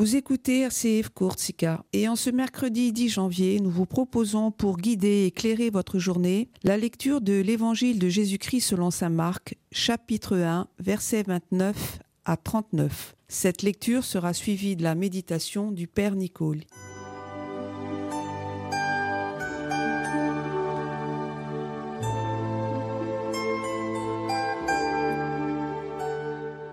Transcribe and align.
Vous 0.00 0.16
écoutez 0.16 0.60
RCF 0.60 1.10
Courtsica 1.10 1.84
et 1.92 2.08
en 2.08 2.16
ce 2.16 2.30
mercredi 2.30 2.90
10 2.90 3.10
janvier, 3.10 3.60
nous 3.60 3.68
vous 3.68 3.84
proposons 3.84 4.50
pour 4.50 4.78
guider 4.78 5.08
et 5.08 5.26
éclairer 5.26 5.68
votre 5.68 5.98
journée 5.98 6.48
la 6.62 6.78
lecture 6.78 7.20
de 7.20 7.34
l'Évangile 7.34 7.98
de 7.98 8.08
Jésus-Christ 8.08 8.62
selon 8.62 8.90
Saint 8.90 9.10
Marc, 9.10 9.58
chapitre 9.72 10.38
1, 10.38 10.68
versets 10.78 11.24
29 11.24 11.98
à 12.24 12.38
39. 12.38 13.14
Cette 13.28 13.60
lecture 13.60 14.04
sera 14.04 14.32
suivie 14.32 14.74
de 14.74 14.84
la 14.84 14.94
méditation 14.94 15.70
du 15.70 15.86
Père 15.86 16.16
Nicole. 16.16 16.60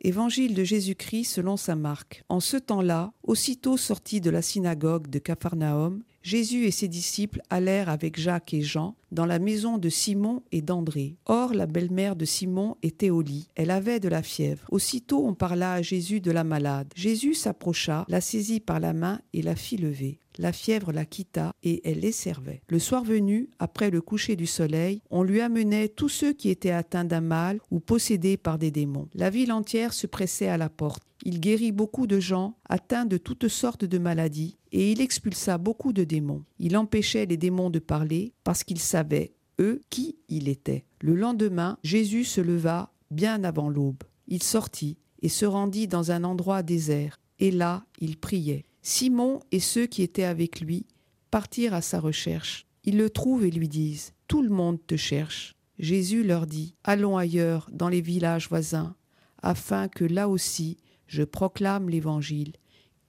Évangile 0.07 0.53
de 0.53 0.63
Jésus-Christ 0.63 1.25
selon 1.25 1.57
saint 1.57 1.75
Marc. 1.75 2.23
En 2.29 2.39
ce 2.39 2.55
temps-là, 2.55 3.11
aussitôt 3.23 3.75
sorti 3.75 4.21
de 4.21 4.29
la 4.29 4.41
synagogue 4.41 5.09
de 5.09 5.19
Capharnaüm, 5.19 6.01
Jésus 6.27 6.65
et 6.65 6.71
ses 6.71 6.89
disciples 6.89 7.41
allèrent 7.49 7.87
avec 7.87 8.19
Jacques 8.19 8.53
et 8.53 8.61
Jean 8.61 8.97
dans 9.13 9.25
la 9.25 9.39
maison 9.39 9.77
de 9.77 9.87
Simon 9.87 10.43
et 10.51 10.61
d'André. 10.61 11.15
Or, 11.25 11.53
la 11.53 11.67
belle-mère 11.67 12.17
de 12.17 12.25
Simon 12.25 12.75
était 12.83 13.11
au 13.11 13.21
lit. 13.21 13.47
Elle 13.55 13.71
avait 13.71 14.01
de 14.01 14.09
la 14.09 14.21
fièvre. 14.21 14.67
Aussitôt, 14.69 15.25
on 15.25 15.35
parla 15.35 15.71
à 15.71 15.81
Jésus 15.81 16.19
de 16.19 16.31
la 16.31 16.43
malade. 16.43 16.91
Jésus 16.97 17.33
s'approcha, 17.33 18.03
la 18.09 18.19
saisit 18.19 18.59
par 18.59 18.81
la 18.81 18.91
main 18.91 19.21
et 19.31 19.41
la 19.41 19.55
fit 19.55 19.77
lever. 19.77 20.19
La 20.37 20.51
fièvre 20.51 20.91
la 20.91 21.05
quitta 21.05 21.53
et 21.63 21.89
elle 21.89 22.01
les 22.01 22.11
servait. 22.11 22.61
Le 22.67 22.77
soir 22.77 23.05
venu, 23.05 23.49
après 23.57 23.89
le 23.89 24.01
coucher 24.01 24.35
du 24.35 24.47
soleil, 24.47 25.01
on 25.09 25.23
lui 25.23 25.39
amenait 25.39 25.87
tous 25.87 26.09
ceux 26.09 26.33
qui 26.33 26.49
étaient 26.49 26.71
atteints 26.71 27.05
d'un 27.05 27.21
mal 27.21 27.61
ou 27.71 27.79
possédés 27.79 28.35
par 28.35 28.59
des 28.59 28.69
démons. 28.69 29.07
La 29.15 29.29
ville 29.29 29.53
entière 29.53 29.93
se 29.93 30.07
pressait 30.07 30.49
à 30.49 30.57
la 30.57 30.67
porte. 30.67 31.03
Il 31.23 31.39
guérit 31.39 31.71
beaucoup 31.71 32.07
de 32.07 32.19
gens 32.19 32.57
atteints 32.69 33.05
de 33.05 33.17
toutes 33.17 33.47
sortes 33.47 33.85
de 33.85 33.97
maladies 33.97 34.57
et 34.71 34.91
il 34.91 35.01
expulsa 35.01 35.57
beaucoup 35.57 35.93
de 35.93 36.03
démons. 36.03 36.43
Il 36.59 36.77
empêchait 36.77 37.25
les 37.25 37.37
démons 37.37 37.69
de 37.69 37.79
parler 37.79 38.33
parce 38.43 38.63
qu'ils 38.63 38.79
savaient, 38.79 39.33
eux, 39.59 39.81
qui 39.89 40.17
il 40.29 40.47
était. 40.47 40.85
Le 41.01 41.15
lendemain, 41.15 41.77
Jésus 41.83 42.23
se 42.23 42.41
leva 42.41 42.91
bien 43.11 43.43
avant 43.43 43.69
l'aube. 43.69 44.03
Il 44.27 44.43
sortit 44.43 44.97
et 45.21 45.29
se 45.29 45.45
rendit 45.45 45.87
dans 45.87 46.11
un 46.11 46.23
endroit 46.23 46.63
désert, 46.63 47.19
et 47.39 47.51
là 47.51 47.85
il 47.99 48.17
priait. 48.17 48.65
Simon 48.81 49.41
et 49.51 49.59
ceux 49.59 49.87
qui 49.87 50.03
étaient 50.03 50.23
avec 50.23 50.61
lui 50.61 50.85
partirent 51.31 51.73
à 51.73 51.81
sa 51.81 51.99
recherche. 51.99 52.65
Ils 52.83 52.97
le 52.97 53.09
trouvent 53.09 53.45
et 53.45 53.51
lui 53.51 53.67
disent 53.67 54.13
Tout 54.27 54.41
le 54.41 54.49
monde 54.49 54.79
te 54.85 54.95
cherche. 54.95 55.55
Jésus 55.79 56.23
leur 56.23 56.47
dit 56.47 56.75
Allons 56.83 57.17
ailleurs, 57.17 57.69
dans 57.71 57.89
les 57.89 58.01
villages 58.01 58.49
voisins, 58.49 58.95
afin 59.41 59.87
que 59.87 60.05
là 60.05 60.29
aussi 60.29 60.77
je 61.07 61.23
proclame 61.23 61.89
l'Évangile, 61.89 62.53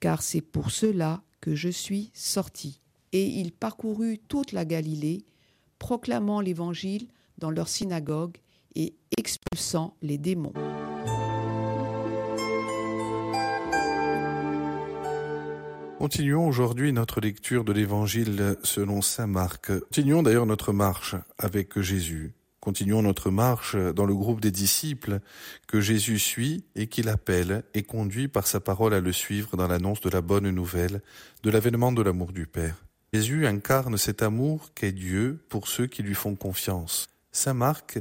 car 0.01 0.23
c'est 0.23 0.41
pour 0.41 0.71
cela 0.71 1.23
que 1.41 1.55
je 1.55 1.69
suis 1.69 2.11
sorti. 2.15 2.81
Et 3.13 3.25
il 3.25 3.53
parcourut 3.53 4.19
toute 4.29 4.53
la 4.53 4.65
Galilée, 4.65 5.25
proclamant 5.79 6.41
l'Évangile 6.41 7.09
dans 7.39 7.51
leur 7.51 7.69
synagogue 7.69 8.37
et 8.75 8.95
expulsant 9.17 9.97
les 10.03 10.19
démons. 10.19 10.53
Continuons 15.99 16.47
aujourd'hui 16.47 16.93
notre 16.93 17.21
lecture 17.21 17.65
de 17.65 17.73
l'Évangile 17.73 18.57
selon 18.63 19.03
Saint 19.03 19.27
Marc. 19.27 19.77
Continuons 19.81 20.23
d'ailleurs 20.23 20.47
notre 20.47 20.73
marche 20.73 21.17
avec 21.39 21.81
Jésus. 21.81 22.38
Continuons 22.69 23.01
notre 23.01 23.31
marche 23.31 23.77
dans 23.77 24.05
le 24.05 24.15
groupe 24.15 24.43
des 24.43 24.51
disciples 24.51 25.21
que 25.69 25.81
Jésus 25.81 26.19
suit 26.19 26.67
et 26.77 26.87
qu'il 26.87 27.09
appelle 27.09 27.65
et 27.73 27.83
conduit 27.83 28.29
par 28.29 28.47
sa 28.47 28.61
parole 28.61 28.93
à 28.93 29.01
le 29.01 29.11
suivre 29.11 29.57
dans 29.57 29.67
l'annonce 29.67 30.03
de 30.03 30.11
la 30.11 30.21
bonne 30.21 30.51
nouvelle, 30.51 31.01
de 31.43 31.51
l'avènement 31.51 31.93
de 31.93 32.03
l'amour 32.03 32.31
du 32.31 32.47
Père. 32.47 32.85
Jésus 33.15 33.47
incarne 33.47 33.97
cet 33.97 34.21
amour 34.21 34.69
qu'est 34.75 34.93
Dieu 34.93 35.43
pour 35.49 35.67
ceux 35.67 35.87
qui 35.87 36.03
lui 36.03 36.13
font 36.13 36.35
confiance. 36.35 37.09
Saint 37.33 37.55
Marc 37.55 38.01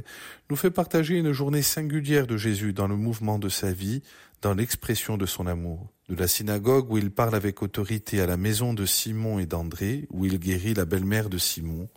nous 0.50 0.56
fait 0.56 0.70
partager 0.70 1.16
une 1.16 1.32
journée 1.32 1.62
singulière 1.62 2.26
de 2.26 2.36
Jésus 2.36 2.74
dans 2.74 2.88
le 2.88 2.96
mouvement 2.96 3.38
de 3.38 3.48
sa 3.48 3.72
vie, 3.72 4.02
dans 4.42 4.52
l'expression 4.52 5.16
de 5.16 5.24
son 5.24 5.46
amour. 5.46 5.88
De 6.10 6.14
la 6.14 6.28
synagogue 6.28 6.92
où 6.92 6.98
il 6.98 7.10
parle 7.10 7.34
avec 7.34 7.62
autorité 7.62 8.20
à 8.20 8.26
la 8.26 8.36
maison 8.36 8.74
de 8.74 8.84
Simon 8.84 9.38
et 9.38 9.46
d'André, 9.46 10.06
où 10.10 10.26
il 10.26 10.38
guérit 10.38 10.74
la 10.74 10.84
belle-mère 10.84 11.30
de 11.30 11.38
Simon, 11.38 11.88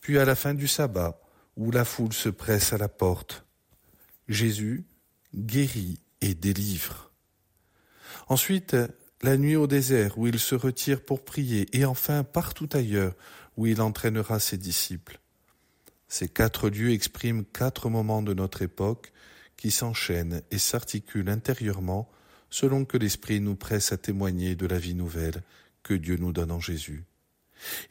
puis 0.00 0.18
à 0.18 0.24
la 0.24 0.34
fin 0.34 0.52
du 0.52 0.66
sabbat, 0.66 1.21
où 1.56 1.70
la 1.70 1.84
foule 1.84 2.12
se 2.12 2.28
presse 2.28 2.72
à 2.72 2.78
la 2.78 2.88
porte. 2.88 3.44
Jésus 4.28 4.84
guérit 5.34 5.98
et 6.20 6.34
délivre. 6.34 7.12
Ensuite, 8.28 8.76
la 9.22 9.36
nuit 9.36 9.56
au 9.56 9.66
désert, 9.66 10.18
où 10.18 10.26
il 10.26 10.38
se 10.38 10.54
retire 10.54 11.04
pour 11.04 11.24
prier, 11.24 11.66
et 11.76 11.84
enfin 11.84 12.24
partout 12.24 12.68
ailleurs, 12.72 13.14
où 13.56 13.66
il 13.66 13.80
entraînera 13.80 14.40
ses 14.40 14.58
disciples. 14.58 15.20
Ces 16.08 16.28
quatre 16.28 16.68
lieux 16.68 16.92
expriment 16.92 17.44
quatre 17.44 17.88
moments 17.88 18.22
de 18.22 18.34
notre 18.34 18.62
époque 18.62 19.12
qui 19.56 19.70
s'enchaînent 19.70 20.42
et 20.50 20.58
s'articulent 20.58 21.30
intérieurement 21.30 22.10
selon 22.50 22.84
que 22.84 22.98
l'Esprit 22.98 23.40
nous 23.40 23.54
presse 23.54 23.92
à 23.92 23.96
témoigner 23.96 24.54
de 24.54 24.66
la 24.66 24.78
vie 24.78 24.94
nouvelle 24.94 25.42
que 25.82 25.94
Dieu 25.94 26.16
nous 26.16 26.32
donne 26.32 26.50
en 26.50 26.60
Jésus. 26.60 27.04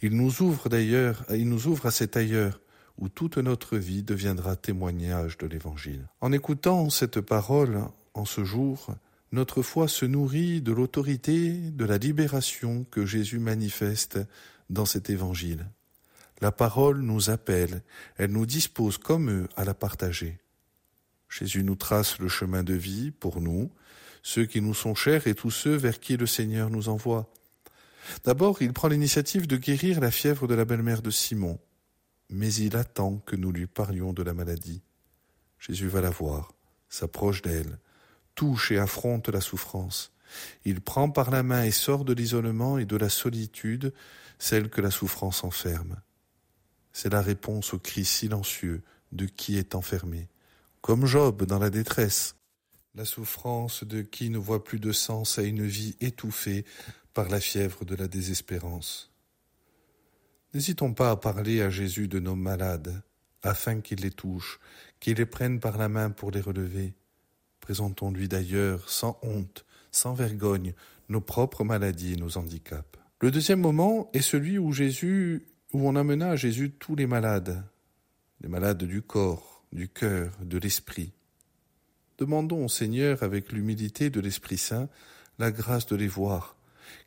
Il 0.01 0.15
nous 0.15 0.41
ouvre 0.41 0.69
d'ailleurs, 0.69 1.25
il 1.31 1.49
nous 1.49 1.67
ouvre 1.67 1.87
à 1.87 1.91
cet 1.91 2.17
ailleurs 2.17 2.59
où 2.97 3.09
toute 3.09 3.37
notre 3.37 3.77
vie 3.77 4.03
deviendra 4.03 4.55
témoignage 4.55 5.37
de 5.37 5.47
l'Évangile. 5.47 6.07
En 6.21 6.31
écoutant 6.31 6.89
cette 6.89 7.21
parole 7.21 7.81
en 8.13 8.25
ce 8.25 8.43
jour, 8.43 8.95
notre 9.31 9.61
foi 9.61 9.87
se 9.87 10.05
nourrit 10.05 10.61
de 10.61 10.73
l'autorité 10.73 11.53
de 11.53 11.85
la 11.85 11.97
libération 11.97 12.85
que 12.91 13.05
Jésus 13.05 13.39
manifeste 13.39 14.19
dans 14.69 14.85
cet 14.85 15.09
Évangile. 15.09 15.67
La 16.41 16.51
parole 16.51 17.01
nous 17.01 17.29
appelle, 17.29 17.81
elle 18.17 18.31
nous 18.31 18.45
dispose 18.45 18.97
comme 18.97 19.29
eux 19.29 19.49
à 19.55 19.63
la 19.63 19.73
partager. 19.73 20.39
Jésus 21.29 21.63
nous 21.63 21.75
trace 21.75 22.19
le 22.19 22.27
chemin 22.27 22.63
de 22.63 22.73
vie 22.73 23.11
pour 23.11 23.41
nous, 23.41 23.71
ceux 24.23 24.45
qui 24.45 24.59
nous 24.61 24.73
sont 24.73 24.95
chers 24.95 25.27
et 25.27 25.35
tous 25.35 25.51
ceux 25.51 25.75
vers 25.75 25.99
qui 25.99 26.17
le 26.17 26.25
Seigneur 26.25 26.69
nous 26.69 26.89
envoie. 26.89 27.31
D'abord, 28.23 28.61
il 28.61 28.73
prend 28.73 28.87
l'initiative 28.87 29.47
de 29.47 29.57
guérir 29.57 29.99
la 30.01 30.11
fièvre 30.11 30.47
de 30.47 30.55
la 30.55 30.65
belle-mère 30.65 31.01
de 31.01 31.11
Simon 31.11 31.59
mais 32.31 32.53
il 32.53 32.75
attend 32.75 33.17
que 33.25 33.35
nous 33.35 33.51
lui 33.51 33.67
parlions 33.67 34.13
de 34.13 34.23
la 34.23 34.33
maladie. 34.33 34.81
Jésus 35.59 35.87
va 35.87 36.01
la 36.01 36.09
voir, 36.09 36.53
s'approche 36.89 37.41
d'elle, 37.41 37.77
touche 38.35 38.71
et 38.71 38.79
affronte 38.79 39.29
la 39.29 39.41
souffrance. 39.41 40.11
Il 40.65 40.81
prend 40.81 41.09
par 41.09 41.29
la 41.29 41.43
main 41.43 41.63
et 41.63 41.71
sort 41.71 42.05
de 42.05 42.13
l'isolement 42.13 42.77
et 42.77 42.85
de 42.85 42.95
la 42.95 43.09
solitude 43.09 43.93
celle 44.39 44.69
que 44.69 44.81
la 44.81 44.91
souffrance 44.91 45.43
enferme. 45.43 45.97
C'est 46.93 47.11
la 47.11 47.21
réponse 47.21 47.73
au 47.73 47.79
cri 47.79 48.05
silencieux 48.05 48.81
de 49.11 49.25
qui 49.25 49.57
est 49.57 49.75
enfermé, 49.75 50.29
comme 50.81 51.05
Job 51.05 51.43
dans 51.45 51.59
la 51.59 51.69
détresse, 51.69 52.35
la 52.95 53.05
souffrance 53.05 53.83
de 53.83 54.01
qui 54.01 54.29
ne 54.29 54.37
voit 54.37 54.63
plus 54.63 54.79
de 54.79 54.91
sens 54.91 55.37
à 55.37 55.43
une 55.43 55.65
vie 55.65 55.95
étouffée 55.99 56.65
par 57.13 57.29
la 57.29 57.39
fièvre 57.39 57.85
de 57.85 57.95
la 57.95 58.07
désespérance. 58.07 59.10
N'hésitons 60.53 60.93
pas 60.93 61.11
à 61.11 61.15
parler 61.15 61.61
à 61.61 61.69
Jésus 61.69 62.07
de 62.07 62.19
nos 62.19 62.35
malades, 62.35 63.01
afin 63.41 63.79
qu'il 63.79 64.01
les 64.01 64.11
touche, 64.11 64.59
qu'il 64.99 65.17
les 65.17 65.25
prenne 65.25 65.59
par 65.59 65.77
la 65.77 65.87
main 65.87 66.09
pour 66.09 66.31
les 66.31 66.41
relever. 66.41 66.93
Présentons-lui 67.61 68.27
d'ailleurs, 68.27 68.89
sans 68.89 69.17
honte, 69.21 69.65
sans 69.91 70.13
vergogne, 70.13 70.73
nos 71.09 71.21
propres 71.21 71.63
maladies 71.63 72.13
et 72.13 72.17
nos 72.17 72.37
handicaps. 72.37 72.99
Le 73.21 73.31
deuxième 73.31 73.61
moment 73.61 74.09
est 74.13 74.21
celui 74.21 74.57
où 74.57 74.73
Jésus, 74.73 75.45
où 75.73 75.87
on 75.87 75.95
amena 75.95 76.31
à 76.31 76.35
Jésus 76.35 76.71
tous 76.71 76.95
les 76.95 77.07
malades, 77.07 77.63
les 78.41 78.49
malades 78.49 78.83
du 78.83 79.01
corps, 79.01 79.63
du 79.71 79.87
cœur, 79.87 80.33
de 80.41 80.57
l'esprit. 80.57 81.13
Demandons 82.17 82.65
au 82.65 82.69
Seigneur, 82.69 83.23
avec 83.23 83.51
l'humilité 83.51 84.09
de 84.09 84.19
l'Esprit 84.19 84.57
Saint, 84.57 84.89
la 85.39 85.51
grâce 85.51 85.87
de 85.87 85.95
les 85.95 86.07
voir, 86.07 86.55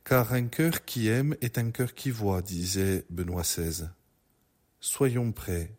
car 0.04 0.32
un 0.32 0.46
cœur 0.46 0.84
qui 0.84 1.08
aime 1.08 1.36
est 1.40 1.58
un 1.58 1.70
cœur 1.70 1.94
qui 1.94 2.10
voit, 2.10 2.42
disait 2.42 3.04
Benoît 3.10 3.42
XVI. 3.42 3.86
Soyons 4.81 5.32
prêts 5.32 5.76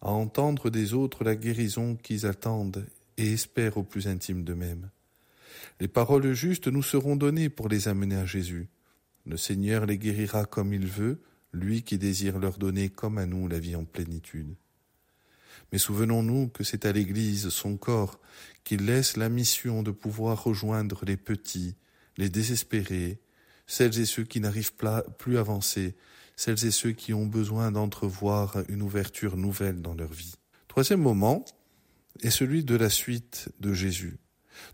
à 0.00 0.10
entendre 0.10 0.70
des 0.70 0.94
autres 0.94 1.24
la 1.24 1.36
guérison 1.36 1.96
qu'ils 1.96 2.26
attendent 2.26 2.86
et 3.16 3.32
espèrent 3.32 3.76
au 3.76 3.82
plus 3.82 4.08
intime 4.08 4.44
d'eux-mêmes. 4.44 4.90
Les 5.80 5.88
paroles 5.88 6.32
justes 6.32 6.68
nous 6.68 6.82
seront 6.82 7.16
données 7.16 7.48
pour 7.48 7.68
les 7.68 7.88
amener 7.88 8.16
à 8.16 8.26
Jésus. 8.26 8.68
Le 9.26 9.36
Seigneur 9.36 9.86
les 9.86 9.98
guérira 9.98 10.44
comme 10.44 10.72
il 10.72 10.86
veut, 10.86 11.20
lui 11.52 11.82
qui 11.82 11.98
désire 11.98 12.38
leur 12.38 12.58
donner 12.58 12.88
comme 12.88 13.18
à 13.18 13.26
nous 13.26 13.48
la 13.48 13.58
vie 13.58 13.76
en 13.76 13.84
plénitude. 13.84 14.54
Mais 15.72 15.78
souvenons-nous 15.78 16.48
que 16.48 16.64
c'est 16.64 16.86
à 16.86 16.92
l'Église, 16.92 17.48
son 17.50 17.76
corps, 17.76 18.20
qu'il 18.64 18.86
laisse 18.86 19.16
la 19.16 19.28
mission 19.28 19.82
de 19.82 19.90
pouvoir 19.90 20.44
rejoindre 20.44 21.04
les 21.04 21.16
petits, 21.16 21.76
les 22.16 22.28
désespérés, 22.28 23.20
celles 23.68 24.00
et 24.00 24.06
ceux 24.06 24.24
qui 24.24 24.40
n'arrivent 24.40 24.72
plus 25.18 25.36
à 25.36 25.40
avancer, 25.40 25.94
celles 26.34 26.64
et 26.66 26.72
ceux 26.72 26.92
qui 26.92 27.14
ont 27.14 27.26
besoin 27.26 27.70
d'entrevoir 27.70 28.56
une 28.68 28.82
ouverture 28.82 29.36
nouvelle 29.36 29.80
dans 29.80 29.94
leur 29.94 30.12
vie. 30.12 30.34
Troisième 30.66 31.00
moment 31.00 31.44
est 32.22 32.30
celui 32.30 32.64
de 32.64 32.74
la 32.74 32.90
suite 32.90 33.50
de 33.60 33.72
Jésus, 33.72 34.18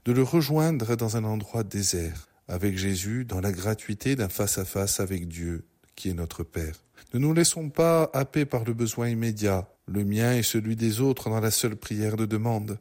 de 0.06 0.12
le 0.12 0.22
rejoindre 0.22 0.96
dans 0.96 1.18
un 1.18 1.24
endroit 1.24 1.64
désert. 1.64 2.28
avec 2.48 2.76
Jésus 2.76 3.24
dans 3.24 3.40
la 3.40 3.52
gratuité 3.52 4.16
d'un 4.16 4.28
face-à-face 4.28 5.00
avec 5.00 5.28
Dieu, 5.28 5.64
qui 5.96 6.10
est 6.10 6.14
notre 6.14 6.42
Père. 6.42 6.84
Ne 7.14 7.18
nous 7.18 7.32
laissons 7.32 7.70
pas 7.70 8.10
happer 8.12 8.44
par 8.44 8.64
le 8.64 8.74
besoin 8.74 9.08
immédiat, 9.08 9.68
le 9.86 10.04
mien 10.04 10.34
et 10.34 10.42
celui 10.42 10.76
des 10.76 11.00
autres 11.00 11.30
dans 11.30 11.40
la 11.40 11.50
seule 11.50 11.76
prière 11.76 12.16
de 12.16 12.26
demande. 12.26 12.78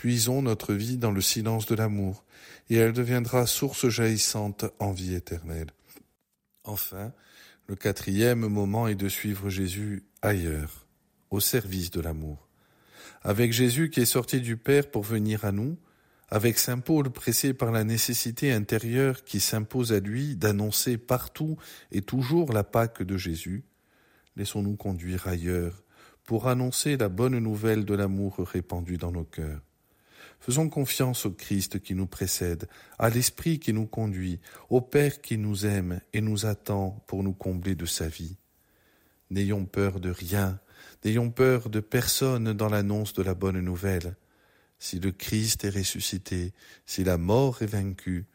Puisons 0.00 0.40
notre 0.40 0.72
vie 0.72 0.96
dans 0.96 1.10
le 1.10 1.20
silence 1.20 1.66
de 1.66 1.74
l'amour, 1.74 2.24
et 2.70 2.76
elle 2.76 2.94
deviendra 2.94 3.46
source 3.46 3.90
jaillissante 3.90 4.64
en 4.78 4.92
vie 4.92 5.14
éternelle. 5.14 5.66
Enfin, 6.64 7.12
le 7.66 7.76
quatrième 7.76 8.48
moment 8.48 8.88
est 8.88 8.94
de 8.94 9.10
suivre 9.10 9.50
Jésus 9.50 10.04
ailleurs, 10.22 10.86
au 11.28 11.38
service 11.38 11.90
de 11.90 12.00
l'amour. 12.00 12.48
Avec 13.20 13.52
Jésus 13.52 13.90
qui 13.90 14.00
est 14.00 14.06
sorti 14.06 14.40
du 14.40 14.56
Père 14.56 14.90
pour 14.90 15.02
venir 15.02 15.44
à 15.44 15.52
nous, 15.52 15.76
avec 16.30 16.56
Saint 16.56 16.78
Paul 16.78 17.10
pressé 17.10 17.52
par 17.52 17.70
la 17.70 17.84
nécessité 17.84 18.52
intérieure 18.54 19.22
qui 19.22 19.38
s'impose 19.38 19.92
à 19.92 20.00
lui 20.00 20.34
d'annoncer 20.34 20.96
partout 20.96 21.58
et 21.92 22.00
toujours 22.00 22.54
la 22.54 22.64
Pâque 22.64 23.02
de 23.02 23.18
Jésus, 23.18 23.64
laissons-nous 24.36 24.76
conduire 24.76 25.28
ailleurs 25.28 25.82
pour 26.24 26.48
annoncer 26.48 26.96
la 26.96 27.10
bonne 27.10 27.38
nouvelle 27.38 27.84
de 27.84 27.92
l'amour 27.92 28.38
répandu 28.38 28.96
dans 28.96 29.12
nos 29.12 29.24
cœurs. 29.24 29.60
Faisons 30.38 30.68
confiance 30.68 31.26
au 31.26 31.32
Christ 31.32 31.80
qui 31.80 31.94
nous 31.94 32.06
précède, 32.06 32.68
à 32.98 33.10
l'Esprit 33.10 33.58
qui 33.58 33.72
nous 33.72 33.86
conduit, 33.86 34.40
au 34.68 34.80
Père 34.80 35.20
qui 35.20 35.36
nous 35.36 35.66
aime 35.66 36.00
et 36.12 36.20
nous 36.20 36.46
attend 36.46 37.02
pour 37.06 37.22
nous 37.22 37.32
combler 37.32 37.74
de 37.74 37.86
sa 37.86 38.08
vie. 38.08 38.36
N'ayons 39.30 39.64
peur 39.64 40.00
de 40.00 40.10
rien, 40.10 40.60
n'ayons 41.04 41.30
peur 41.30 41.68
de 41.68 41.80
personne 41.80 42.52
dans 42.52 42.68
l'annonce 42.68 43.12
de 43.12 43.22
la 43.22 43.34
bonne 43.34 43.60
nouvelle. 43.60 44.16
Si 44.78 44.98
le 44.98 45.12
Christ 45.12 45.64
est 45.64 45.76
ressuscité, 45.76 46.52
si 46.86 47.04
la 47.04 47.18
mort 47.18 47.62
est 47.62 47.66
vaincue, 47.66 48.26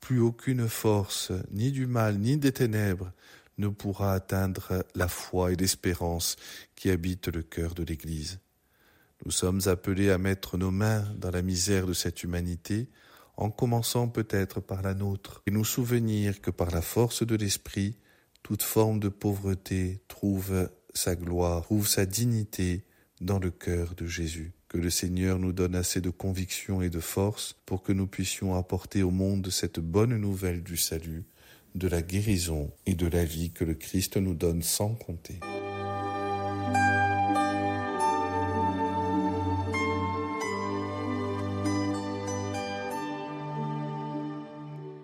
plus 0.00 0.20
aucune 0.20 0.68
force, 0.68 1.32
ni 1.52 1.70
du 1.70 1.86
mal, 1.86 2.18
ni 2.18 2.36
des 2.36 2.52
ténèbres, 2.52 3.12
ne 3.58 3.68
pourra 3.68 4.14
atteindre 4.14 4.84
la 4.94 5.08
foi 5.08 5.52
et 5.52 5.56
l'espérance 5.56 6.36
qui 6.74 6.90
habitent 6.90 7.28
le 7.28 7.42
cœur 7.42 7.74
de 7.74 7.84
l'Église. 7.84 8.40
Nous 9.24 9.30
sommes 9.30 9.60
appelés 9.66 10.10
à 10.10 10.18
mettre 10.18 10.58
nos 10.58 10.72
mains 10.72 11.04
dans 11.16 11.30
la 11.30 11.42
misère 11.42 11.86
de 11.86 11.92
cette 11.92 12.22
humanité, 12.24 12.88
en 13.36 13.50
commençant 13.50 14.08
peut-être 14.08 14.60
par 14.60 14.82
la 14.82 14.94
nôtre, 14.94 15.42
et 15.46 15.50
nous 15.50 15.64
souvenir 15.64 16.40
que 16.40 16.50
par 16.50 16.70
la 16.70 16.82
force 16.82 17.24
de 17.24 17.36
l'Esprit, 17.36 17.96
toute 18.42 18.62
forme 18.62 18.98
de 18.98 19.08
pauvreté 19.08 20.02
trouve 20.08 20.68
sa 20.92 21.14
gloire, 21.14 21.62
trouve 21.62 21.86
sa 21.86 22.04
dignité 22.04 22.84
dans 23.20 23.38
le 23.38 23.50
cœur 23.50 23.94
de 23.94 24.06
Jésus. 24.06 24.52
Que 24.68 24.78
le 24.78 24.90
Seigneur 24.90 25.38
nous 25.38 25.52
donne 25.52 25.76
assez 25.76 26.00
de 26.00 26.10
conviction 26.10 26.82
et 26.82 26.90
de 26.90 27.00
force 27.00 27.56
pour 27.66 27.82
que 27.82 27.92
nous 27.92 28.06
puissions 28.06 28.56
apporter 28.56 29.02
au 29.02 29.10
monde 29.10 29.48
cette 29.50 29.80
bonne 29.80 30.16
nouvelle 30.16 30.62
du 30.62 30.76
salut, 30.76 31.24
de 31.74 31.88
la 31.88 32.02
guérison 32.02 32.72
et 32.86 32.94
de 32.94 33.06
la 33.06 33.24
vie 33.24 33.52
que 33.52 33.64
le 33.64 33.74
Christ 33.74 34.16
nous 34.16 34.34
donne 34.34 34.62
sans 34.62 34.94
compter. 34.94 35.38